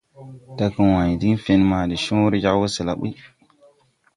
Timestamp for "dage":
0.57-0.83